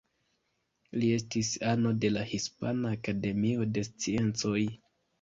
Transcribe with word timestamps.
Li 1.03 1.09
estis 1.17 1.51
ano 1.73 1.93
de 2.05 2.13
la 2.15 2.25
Hispana 2.33 2.97
Akademio 2.99 3.71
de 3.79 3.89
Sciencoj. 3.93 4.61